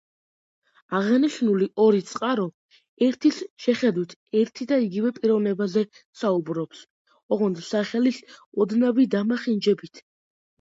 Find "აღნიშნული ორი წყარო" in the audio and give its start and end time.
0.99-2.45